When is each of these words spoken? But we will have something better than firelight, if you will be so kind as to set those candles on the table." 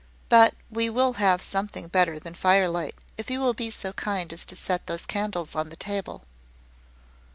But 0.29 0.55
we 0.71 0.89
will 0.89 1.13
have 1.21 1.43
something 1.43 1.87
better 1.87 2.17
than 2.17 2.33
firelight, 2.33 2.95
if 3.19 3.29
you 3.29 3.39
will 3.39 3.53
be 3.53 3.69
so 3.69 3.93
kind 3.93 4.33
as 4.33 4.47
to 4.47 4.55
set 4.55 4.87
those 4.87 5.05
candles 5.05 5.53
on 5.53 5.69
the 5.69 5.75
table." 5.75 6.23